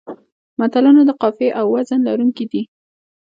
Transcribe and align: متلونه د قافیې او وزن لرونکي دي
متلونه 0.59 1.01
د 1.05 1.11
قافیې 1.21 1.49
او 1.59 1.65
وزن 1.75 1.99
لرونکي 2.07 2.45
دي 2.51 2.61